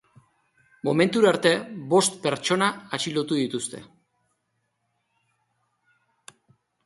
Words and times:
Momentura 0.87 1.27
arte, 1.31 1.51
bost 1.91 2.15
pertsona 2.23 2.69
atxilotu 2.97 3.37
dituzte. 3.39 3.83